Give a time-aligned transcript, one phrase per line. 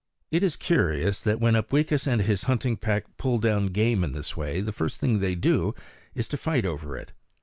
[0.31, 4.35] It is curious that when Upweekis and his hunting pack pull down game in this
[4.35, 5.75] way the first thing they do
[6.15, 7.11] is to fight over it.